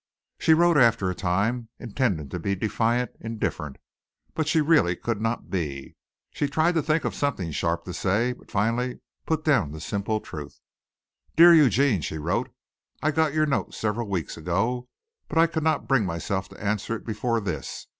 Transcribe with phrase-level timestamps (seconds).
[0.39, 3.77] She wrote after a time, intending to be defiant, indifferent,
[4.33, 5.95] but she really could not be.
[6.31, 10.19] She tried to think of something sharp to say, but finally put down the simple
[10.19, 10.59] truth.
[11.35, 12.49] "Dear Eugene:" she wrote,
[13.03, 14.89] "I got your note several weeks ago,
[15.29, 17.85] but I could not bring myself to answer it before this.